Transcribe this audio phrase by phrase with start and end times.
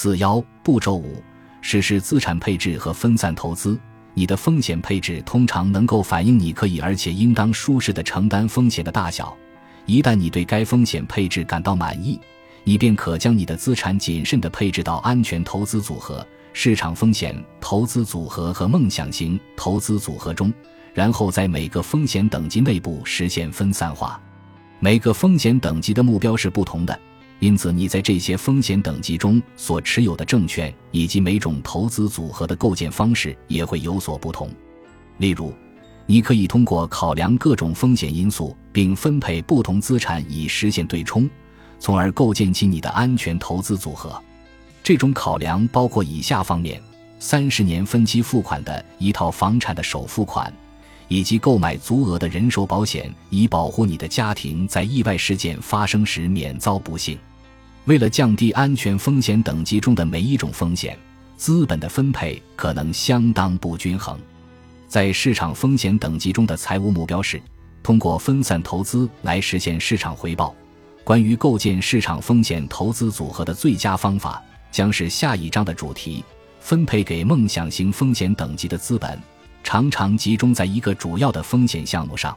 [0.00, 1.20] 四幺步骤五：
[1.60, 3.76] 实施资产配置和分散投资。
[4.14, 9.36] 你的风险配置通常能够反映你可以而且应当舒适的承担风险的大小。
[9.86, 12.16] 一旦你对该风险配置感到满意，
[12.62, 20.54] 你便可将你的资产谨慎地配置到安全投资组合、市场风险投资组合和梦想型投资组合中，
[20.94, 24.20] 然后在每个风险等级内部实现分散化。
[24.78, 26.96] 每个风险等级的目标是不同的。
[27.40, 34.50] 因此，你在这些风险等级中所持有的证券以及每种投资组合的构建方式也会有所不同。
[35.18, 35.54] 例如，
[36.04, 41.30] 你可以通过考量各种风险因素并分配不同资产以实现对冲，
[41.78, 44.20] 从而构建起你的安全投资组合。
[44.82, 46.82] 这种考量包括以下方面：
[47.20, 50.52] 三十年分期付款的一套房产的首付款，
[51.06, 57.16] 以及购买足额的人寿保险，以保护你的家庭在意外事件发生时免遭不幸。
[57.88, 60.94] 为了降低安全风险等级中的每一种风险，
[61.38, 64.20] 资本的分配可能相当不均衡。
[64.86, 67.40] 在市场风险等级中的财务目标是
[67.82, 70.54] 通过分散投资来实现市场回报。
[71.02, 76.22] 关于构建市场风险投资组合的最佳方法，将是下一章的主题。
[76.60, 79.18] 分配给梦想型风险等级的资本，
[79.64, 82.36] 常常集中在一个主要的风险项目上。